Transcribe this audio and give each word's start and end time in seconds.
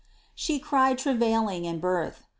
101. 0.33 0.33
"She 0.35 0.59
cried 0.59 0.97
travailing 0.97 1.65
in 1.65 1.79
birth." 1.79 2.25